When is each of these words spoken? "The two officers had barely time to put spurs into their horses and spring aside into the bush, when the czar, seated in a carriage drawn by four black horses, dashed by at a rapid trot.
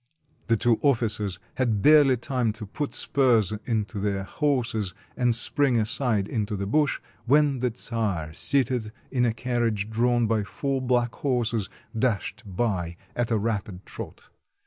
"The 0.47 0.57
two 0.57 0.79
officers 0.81 1.37
had 1.57 1.83
barely 1.83 2.17
time 2.17 2.53
to 2.53 2.65
put 2.65 2.91
spurs 2.91 3.53
into 3.65 3.99
their 3.99 4.23
horses 4.23 4.95
and 5.15 5.35
spring 5.35 5.77
aside 5.77 6.27
into 6.27 6.55
the 6.55 6.65
bush, 6.65 6.99
when 7.27 7.59
the 7.59 7.71
czar, 7.75 8.33
seated 8.33 8.91
in 9.11 9.25
a 9.27 9.31
carriage 9.31 9.91
drawn 9.91 10.25
by 10.25 10.43
four 10.43 10.81
black 10.81 11.13
horses, 11.13 11.69
dashed 11.95 12.41
by 12.47 12.97
at 13.15 13.29
a 13.29 13.37
rapid 13.37 13.85
trot. 13.85 14.29